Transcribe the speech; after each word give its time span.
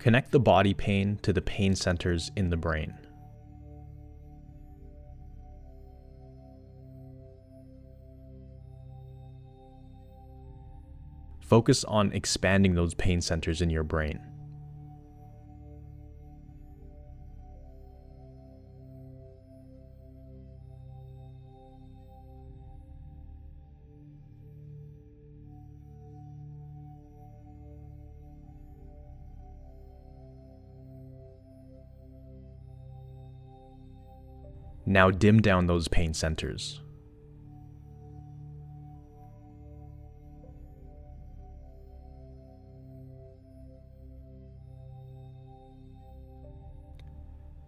Connect 0.00 0.32
the 0.32 0.40
body 0.40 0.72
pain 0.72 1.18
to 1.20 1.30
the 1.30 1.42
pain 1.42 1.74
centers 1.74 2.30
in 2.34 2.48
the 2.48 2.56
brain. 2.56 2.94
Focus 11.42 11.84
on 11.84 12.12
expanding 12.12 12.74
those 12.74 12.94
pain 12.94 13.20
centers 13.20 13.60
in 13.60 13.68
your 13.68 13.82
brain. 13.82 14.29
Now 34.90 35.08
dim 35.12 35.40
down 35.40 35.68
those 35.68 35.86
pain 35.86 36.12
centers. 36.12 36.80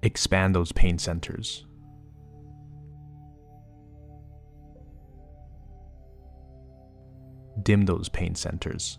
Expand 0.03 0.53
those 0.57 0.73
pain 0.73 0.99
centers. 0.99 1.65
Dim 7.63 7.85
those 7.87 8.09
pain 8.09 8.35
centers. 8.35 8.99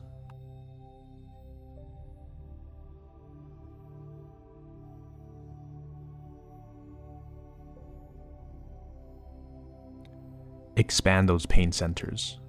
Expand 10.84 11.30
those 11.30 11.46
pain 11.46 11.72
centers. 11.72 12.42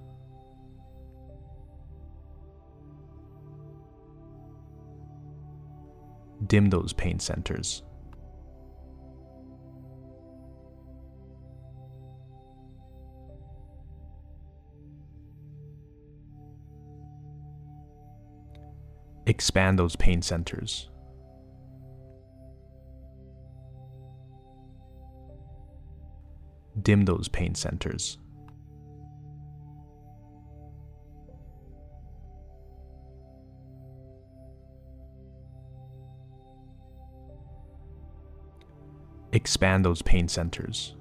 Dim 6.45 6.69
those 6.69 6.91
pain 6.91 7.17
centers. 7.17 7.81
Expand 19.27 19.79
those 19.79 19.95
pain 19.95 20.21
centers. 20.21 20.89
Dim 26.81 27.05
those 27.05 27.29
pain 27.29 27.55
centers. 27.55 28.17
Expand 39.35 39.83
those 39.83 40.01
pain 40.01 40.29
centers. 40.29 40.95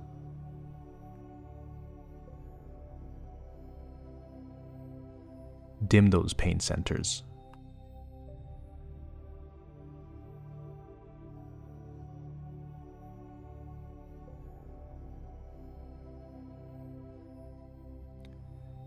Dim 5.87 6.11
those 6.11 6.35
pain 6.35 6.59
centers. 6.59 7.23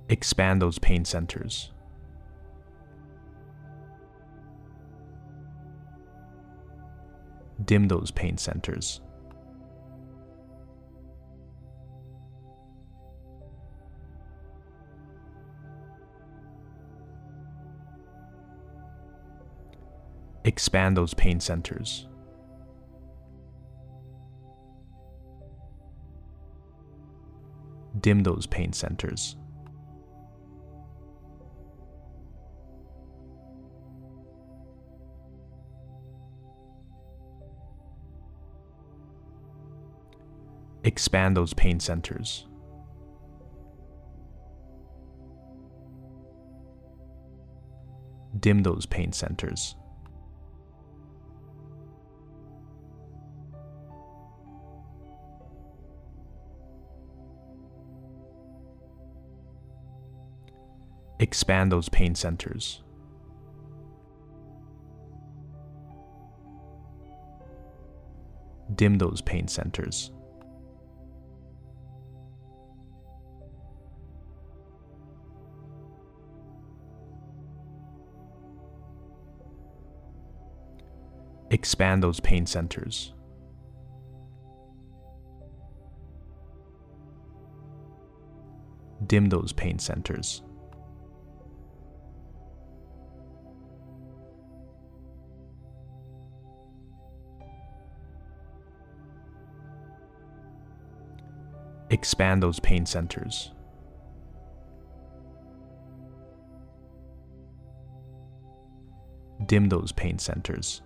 Expand 0.10 0.62
those 0.62 0.78
pain 0.78 1.06
centers. 1.06 1.72
Dim 7.64 7.88
those 7.88 8.12
pain 8.12 8.38
centers. 8.38 9.00
Expand 20.48 20.96
those 20.96 21.14
pain 21.14 21.42
centers. 21.42 22.08
Dim 28.00 28.24
those 28.24 28.48
pain 28.48 28.72
centers. 28.72 29.36
Expand 40.86 41.36
those 41.36 41.54
pain 41.56 41.82
centers. 41.82 42.48
Dim 48.40 48.64
those 48.64 48.86
pain 48.86 49.12
centers. 49.12 49.76
Expand 61.20 61.72
those 61.72 61.90
pain 61.90 62.14
centers. 62.14 62.84
Dim 68.76 68.98
those 69.00 69.22
pain 69.22 69.48
centers. 69.48 70.12
Expand 81.50 82.04
those 82.04 82.20
pain 82.20 82.46
centers. 82.46 83.14
Dim 89.08 89.30
those 89.30 89.54
pain 89.54 89.80
centers. 89.80 90.44
Expand 101.90 102.44
those 102.44 102.60
pain 102.60 102.86
centers. 102.86 103.52
Dim 109.46 109.70
those 109.70 109.92
pain 109.94 110.20
centers. 110.20 110.82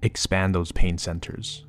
Expand 0.00 0.54
those 0.54 0.72
pain 0.72 0.96
centers. 0.96 1.66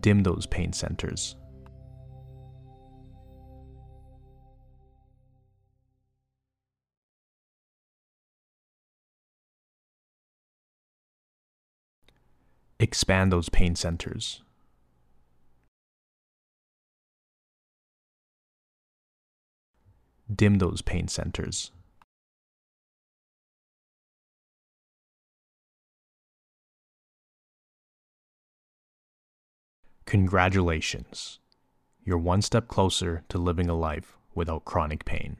Dim 0.00 0.22
those 0.22 0.46
pain 0.46 0.72
centers. 0.72 1.36
Expand 12.80 13.30
those 13.30 13.50
pain 13.50 13.76
centers. 13.76 14.40
Dim 20.34 20.56
those 20.56 20.80
pain 20.80 21.06
centers. 21.06 21.72
Congratulations. 30.06 31.38
You're 32.02 32.16
one 32.16 32.40
step 32.40 32.66
closer 32.66 33.24
to 33.28 33.36
living 33.36 33.68
a 33.68 33.74
life 33.74 34.16
without 34.34 34.64
chronic 34.64 35.04
pain. 35.04 35.36